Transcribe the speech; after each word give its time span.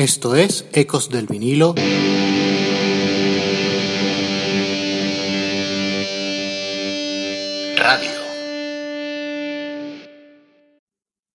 Esto 0.00 0.34
es 0.34 0.64
Ecos 0.72 1.10
del 1.10 1.26
vinilo. 1.26 1.74
Radio. 7.76 8.10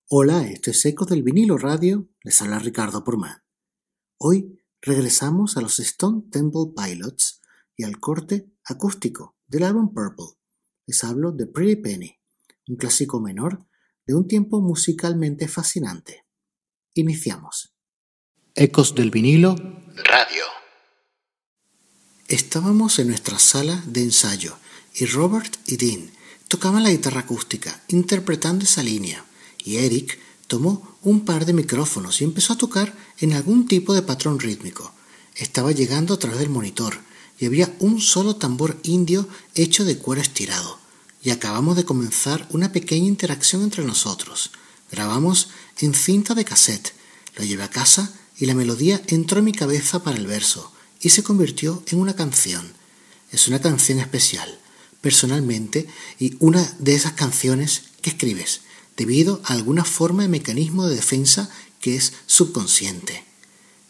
Hola, 0.09 0.47
esto 0.47 0.71
es 0.71 0.83
Ecos 0.83 1.07
del 1.09 1.21
vinilo 1.21 1.59
radio. 1.59 2.09
Les 2.23 2.41
habla 2.41 2.57
Ricardo 2.57 3.03
Porman. 3.03 3.43
Hoy 4.17 4.59
regresamos 4.81 5.57
a 5.57 5.61
los 5.61 5.77
Stone 5.77 6.23
Temple 6.31 6.73
Pilots 6.75 7.41
y 7.75 7.83
al 7.83 7.99
corte 7.99 8.51
acústico 8.63 9.37
del 9.45 9.61
álbum 9.61 9.93
Purple. 9.93 10.39
Les 10.87 11.03
hablo 11.03 11.31
de 11.31 11.45
Pretty 11.45 11.75
Penny, 11.75 12.19
un 12.67 12.77
clásico 12.77 13.21
menor 13.21 13.67
de 14.07 14.15
un 14.15 14.27
tiempo 14.27 14.59
musicalmente 14.59 15.47
fascinante. 15.47 16.25
Iniciamos. 16.95 17.74
Ecos 18.57 18.95
del 18.95 19.11
vinilo 19.11 19.57
Radio. 19.97 20.45
Estábamos 22.29 22.99
en 22.99 23.09
nuestra 23.09 23.37
sala 23.37 23.83
de 23.85 24.01
ensayo 24.01 24.55
y 24.93 25.07
Robert 25.07 25.57
y 25.65 25.75
Dean 25.75 26.09
tocaban 26.47 26.83
la 26.83 26.89
guitarra 26.89 27.19
acústica 27.19 27.83
interpretando 27.89 28.63
esa 28.63 28.81
línea 28.81 29.25
y 29.57 29.75
Eric 29.75 30.17
tomó 30.47 30.97
un 31.01 31.25
par 31.25 31.45
de 31.45 31.51
micrófonos 31.51 32.21
y 32.21 32.23
empezó 32.23 32.53
a 32.53 32.57
tocar 32.57 32.93
en 33.19 33.33
algún 33.33 33.67
tipo 33.67 33.93
de 33.93 34.03
patrón 34.03 34.39
rítmico. 34.39 34.93
Estaba 35.35 35.73
llegando 35.73 36.13
a 36.13 36.19
través 36.19 36.39
del 36.39 36.49
monitor 36.49 36.97
y 37.37 37.47
había 37.47 37.75
un 37.79 37.99
solo 37.99 38.37
tambor 38.37 38.79
indio 38.83 39.27
hecho 39.55 39.83
de 39.83 39.97
cuero 39.97 40.21
estirado. 40.21 40.79
Y 41.21 41.31
acabamos 41.31 41.75
de 41.75 41.83
comenzar 41.83 42.47
una 42.51 42.71
pequeña 42.71 43.07
interacción 43.07 43.63
entre 43.63 43.83
nosotros. 43.83 44.51
Grabamos 44.93 45.49
en 45.79 45.93
cinta 45.93 46.35
de 46.35 46.45
cassette. 46.45 46.93
Lo 47.35 47.43
llevé 47.43 47.63
a 47.63 47.69
casa 47.69 48.13
y 48.37 48.45
la 48.45 48.55
melodía 48.55 49.01
entró 49.07 49.39
en 49.39 49.45
mi 49.45 49.51
cabeza 49.51 50.03
para 50.03 50.17
el 50.17 50.27
verso 50.27 50.71
y 51.01 51.09
se 51.09 51.23
convirtió 51.23 51.83
en 51.87 51.99
una 51.99 52.15
canción. 52.15 52.73
Es 53.31 53.47
una 53.47 53.59
canción 53.59 53.99
especial, 53.99 54.59
personalmente, 55.01 55.87
y 56.19 56.35
una 56.39 56.75
de 56.79 56.95
esas 56.95 57.13
canciones 57.13 57.83
que 58.01 58.09
escribes, 58.09 58.61
debido 58.97 59.41
a 59.45 59.53
alguna 59.53 59.83
forma 59.83 60.23
de 60.23 60.29
mecanismo 60.29 60.87
de 60.87 60.95
defensa 60.95 61.49
que 61.79 61.95
es 61.95 62.13
subconsciente. 62.25 63.23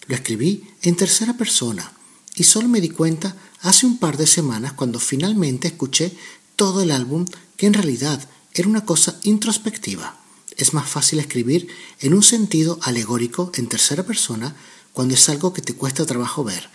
Lo 0.08 0.16
escribí 0.16 0.67
en 0.81 0.95
tercera 0.95 1.38
persona 1.38 1.94
y 2.36 2.44
solo 2.44 2.67
me 2.67 2.81
di 2.81 2.89
cuenta 2.89 3.36
hace 3.62 3.86
un 3.86 3.97
par 3.97 4.17
de 4.17 4.28
semanas 4.28 4.73
cuando 4.73 5.00
finalmente 5.00 5.67
escuché 5.67 6.16
todo 6.56 6.81
el 6.81 6.91
álbum 6.91 7.25
que 7.58 7.67
en 7.67 7.73
realidad 7.73 8.28
era 8.53 8.67
una 8.67 8.86
cosa 8.86 9.19
introspectiva 9.23 10.25
es 10.58 10.73
más 10.73 10.89
fácil 10.89 11.20
escribir 11.20 11.67
en 12.00 12.14
un 12.14 12.23
sentido 12.23 12.80
alegórico 12.81 13.52
en 13.56 13.67
tercera 13.67 14.03
persona 14.03 14.56
cuando 14.94 15.14
es 15.14 15.28
algo 15.30 15.53
que 15.53 15.62
te 15.62 15.75
cuesta 15.75 16.06
trabajo 16.06 16.44
ver. 16.44 16.70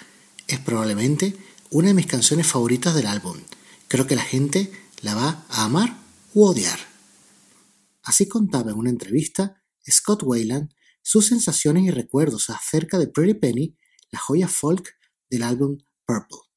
Es 0.47 0.59
probablemente 0.59 1.37
una 1.71 1.89
de 1.89 1.95
mis 1.95 2.07
canciones 2.07 2.47
favoritas 2.47 2.95
del 2.95 3.07
álbum. 3.07 3.39
Creo 3.89 4.07
que 4.07 4.17
la 4.17 4.23
gente 4.23 4.71
la 5.01 5.15
va 5.15 5.47
a 5.49 5.65
amar 5.65 5.97
u 6.35 6.45
odiar. 6.45 6.79
Así 8.03 8.29
contaba 8.29 8.71
en 8.71 8.77
una 8.77 8.91
entrevista 8.91 9.63
Scott 9.89 10.23
Wayland 10.23 10.71
sus 11.03 11.27
sensaciones 11.27 11.85
y 11.85 11.91
recuerdos 11.91 12.51
acerca 12.51 12.99
de 12.99 13.09
Pretty 13.09 13.35
Penny, 13.35 13.77
la 14.11 14.19
joya 14.19 14.49
folk 14.49 14.95
del 15.31 15.43
álbum 15.43 15.79
Purple. 16.07 16.50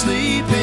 sleeping. 0.00 0.59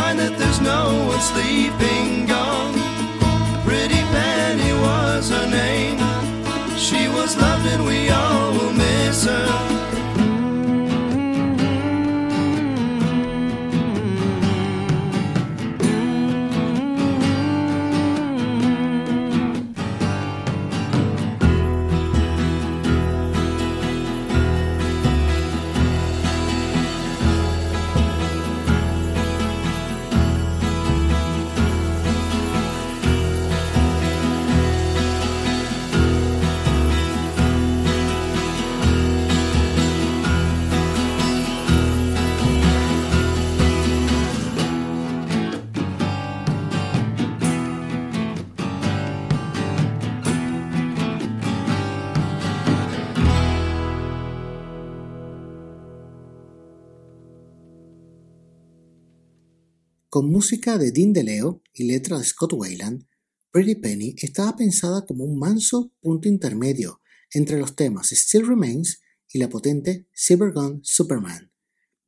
find 0.00 0.18
that 0.18 0.34
there's 0.38 0.60
no 0.60 0.82
one 1.12 1.22
sleeping 1.32 2.26
gone. 2.26 2.74
Pretty 3.66 4.02
Penny 4.14 4.72
was 4.86 5.28
her 5.34 5.46
name. 5.62 5.98
She 6.86 7.02
was 7.16 7.36
loved 7.36 7.66
and 7.74 7.82
we 7.84 8.08
all 8.08 8.52
will 8.56 8.72
miss 8.72 9.24
her. 9.24 9.49
Con 60.10 60.28
música 60.28 60.76
de 60.76 60.90
Dean 60.90 61.12
DeLeo 61.12 61.62
y 61.72 61.84
letra 61.84 62.18
de 62.18 62.24
Scott 62.24 62.54
Wayland, 62.54 63.06
Pretty 63.52 63.76
Penny 63.76 64.16
estaba 64.18 64.56
pensada 64.56 65.06
como 65.06 65.22
un 65.22 65.38
manso 65.38 65.92
punto 66.00 66.26
intermedio 66.26 67.00
entre 67.32 67.60
los 67.60 67.76
temas 67.76 68.08
Still 68.10 68.48
Remains 68.48 69.02
y 69.28 69.38
la 69.38 69.48
potente 69.48 70.08
Silver 70.12 70.50
Gun 70.50 70.80
Superman. 70.82 71.52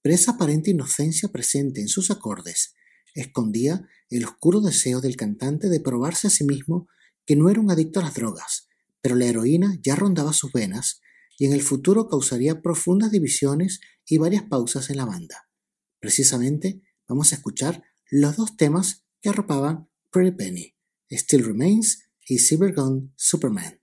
Pero 0.00 0.16
esa 0.16 0.32
aparente 0.32 0.72
inocencia 0.72 1.28
presente 1.28 1.81
en 1.81 1.87
sus 1.87 2.10
acordes 2.10 2.75
escondía 3.14 3.87
el 4.10 4.25
oscuro 4.25 4.60
deseo 4.60 5.00
del 5.00 5.14
cantante 5.14 5.69
de 5.69 5.78
probarse 5.78 6.26
a 6.26 6.31
sí 6.31 6.43
mismo 6.43 6.88
que 7.25 7.37
no 7.37 7.50
era 7.50 7.60
un 7.60 7.70
adicto 7.70 8.00
a 8.00 8.02
las 8.02 8.14
drogas, 8.14 8.66
pero 9.00 9.14
la 9.14 9.26
heroína 9.26 9.78
ya 9.81 9.94
rondaba 9.94 10.32
sus 10.32 10.50
venas 10.50 11.00
y 11.38 11.46
en 11.46 11.52
el 11.52 11.62
futuro 11.62 12.08
causaría 12.08 12.62
profundas 12.62 13.12
divisiones 13.12 13.78
y 14.04 14.19
varias 14.19 14.43
pausas 14.43 14.90
en 14.90 14.96
la 14.96 15.04
banda. 15.04 15.49
Precisamente 16.00 16.82
vamos 17.06 17.31
a 17.31 17.37
escuchar 17.37 17.84
los 18.12 18.37
dos 18.37 18.59
temas 18.59 19.06
que 19.23 19.31
arropaban 19.31 19.88
Pretty 20.11 20.37
Penny, 20.37 20.76
Still 21.11 21.47
Remains 21.47 22.11
y 22.20 22.38
Gun 22.75 23.14
Superman. 23.17 23.81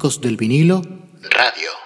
Del 0.00 0.36
vinilo 0.38 0.80
Radio. 1.28 1.79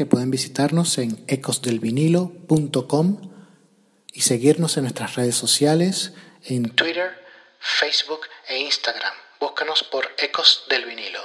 Que 0.00 0.06
pueden 0.06 0.30
visitarnos 0.30 0.96
en 0.96 1.22
ecosdelvinilo.com 1.28 3.20
y 4.14 4.22
seguirnos 4.22 4.78
en 4.78 4.84
nuestras 4.84 5.14
redes 5.16 5.34
sociales 5.34 6.14
en 6.42 6.74
Twitter, 6.74 7.10
Facebook 7.60 8.20
e 8.48 8.60
Instagram. 8.60 9.12
Búscanos 9.38 9.82
por 9.92 10.08
Ecos 10.16 10.64
del 10.70 10.86
Vinilo. 10.86 11.20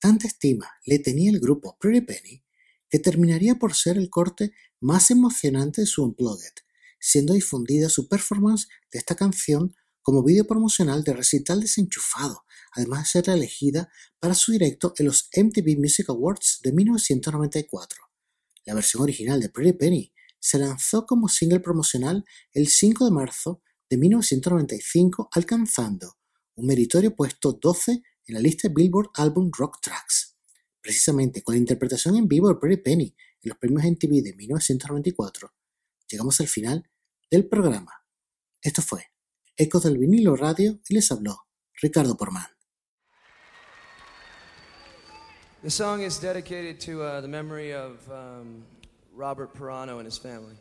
Tanta 0.00 0.26
estima 0.26 0.68
le 0.86 0.98
tenía 0.98 1.30
el 1.30 1.38
grupo 1.38 1.76
Pretty 1.78 2.00
Penny 2.00 2.42
que 2.90 2.98
terminaría 2.98 3.54
por 3.60 3.76
ser 3.76 3.96
el 3.96 4.10
corte 4.10 4.52
más 4.80 5.12
emocionante 5.12 5.82
de 5.82 5.86
su 5.86 6.02
Unplugged, 6.02 6.64
siendo 6.98 7.34
difundida 7.34 7.90
su 7.90 8.08
performance 8.08 8.66
de 8.90 8.98
esta 8.98 9.14
canción 9.14 9.76
como 10.02 10.24
vídeo 10.24 10.48
promocional 10.48 11.04
de 11.04 11.12
recital 11.12 11.60
desenchufado, 11.60 12.44
además 12.74 13.00
de 13.00 13.06
ser 13.22 13.34
elegida 13.34 13.90
para 14.18 14.34
su 14.34 14.52
directo 14.52 14.94
en 14.98 15.06
los 15.06 15.28
MTV 15.34 15.78
Music 15.78 16.08
Awards 16.10 16.60
de 16.62 16.72
1994. 16.72 18.02
La 18.64 18.74
versión 18.74 19.02
original 19.02 19.40
de 19.40 19.48
Pretty 19.48 19.72
Penny 19.74 20.12
se 20.38 20.58
lanzó 20.58 21.06
como 21.06 21.28
single 21.28 21.60
promocional 21.60 22.24
el 22.52 22.68
5 22.68 23.04
de 23.04 23.10
marzo 23.10 23.62
de 23.88 23.96
1995, 23.96 25.28
alcanzando 25.32 26.18
un 26.56 26.66
meritorio 26.66 27.14
puesto 27.14 27.52
12 27.52 28.02
en 28.26 28.34
la 28.34 28.40
lista 28.40 28.68
de 28.68 28.74
Billboard 28.74 29.10
Album 29.14 29.50
Rock 29.56 29.80
Tracks. 29.80 30.36
Precisamente 30.80 31.42
con 31.42 31.54
la 31.54 31.60
interpretación 31.60 32.16
en 32.16 32.28
vivo 32.28 32.48
de 32.48 32.56
Pretty 32.56 32.82
Penny 32.82 33.16
en 33.42 33.48
los 33.48 33.58
premios 33.58 33.84
MTV 33.84 34.22
de 34.22 34.34
1994, 34.34 35.52
llegamos 36.08 36.40
al 36.40 36.48
final 36.48 36.90
del 37.30 37.48
programa. 37.48 37.92
Esto 38.60 38.82
fue 38.82 39.06
Ecos 39.56 39.84
del 39.84 39.98
vinilo 39.98 40.36
radio 40.36 40.80
y 40.88 40.94
les 40.94 41.12
habló 41.12 41.46
Ricardo 41.80 42.16
Porman. 42.16 42.53
The 45.64 45.70
song 45.70 46.02
is 46.02 46.18
dedicated 46.18 46.78
to 46.80 47.02
uh, 47.02 47.20
the 47.22 47.28
memory 47.28 47.72
of 47.72 47.96
um, 48.12 48.64
Robert 49.14 49.54
Pirano 49.54 49.96
and 49.96 50.04
his 50.04 50.18
family. 50.18 50.52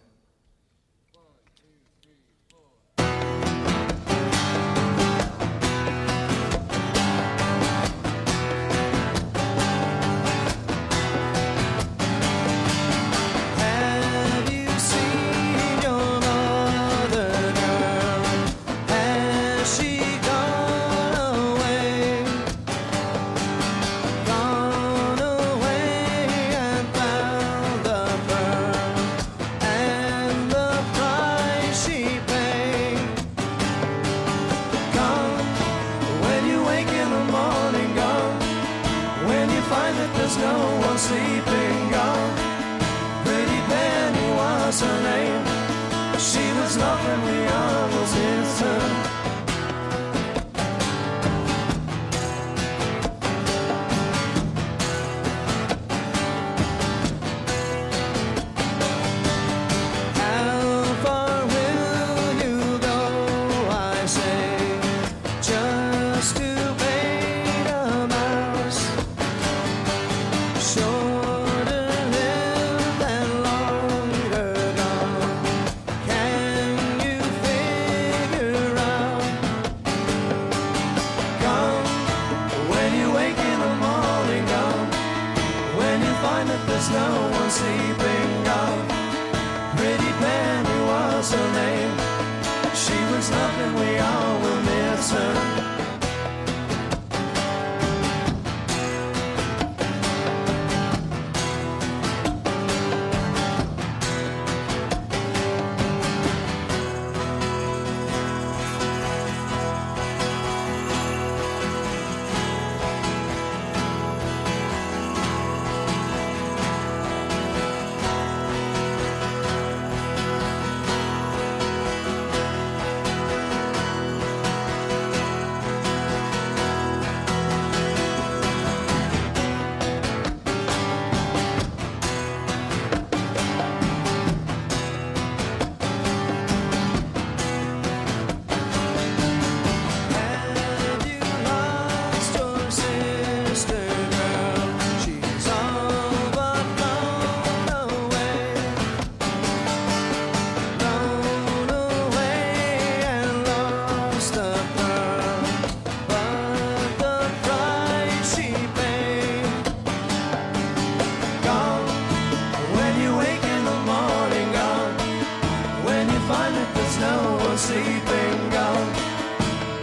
sleeping 167.68 168.40
gown. 168.50 168.86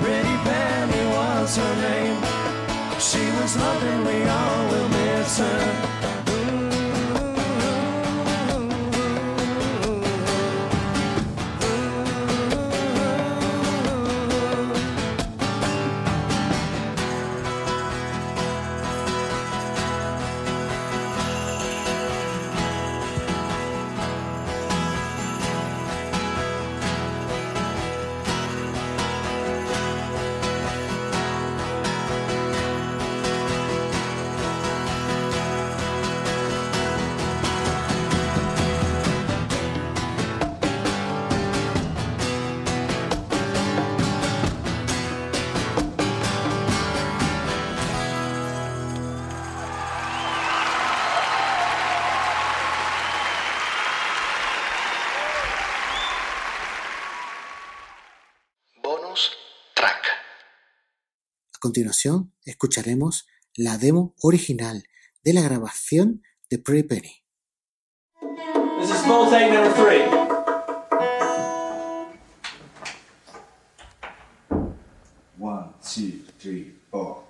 Pretty 0.02 0.36
Penny 0.44 1.04
was 1.16 1.56
her 1.56 1.74
name. 1.88 2.20
She 3.08 3.24
was 3.38 3.56
lovely, 3.56 3.96
we 4.06 4.18
all 4.28 4.68
will 4.70 4.88
miss 4.88 5.38
her. 5.38 5.69
continuación 61.70 62.32
escucharemos 62.44 63.28
la 63.54 63.78
demo 63.78 64.16
original 64.22 64.82
de 65.22 65.32
la 65.34 65.40
grabación 65.40 66.20
de 66.50 66.58
Pretty 66.58 66.82
Penny. 66.82 67.22
This 68.80 68.90
is 68.90 69.00
small 69.04 69.30
take 69.30 69.52
number 69.52 69.72
three. 69.74 70.02
One, 75.38 75.74
two, 75.80 76.24
three, 76.40 76.72
four. 76.90 77.22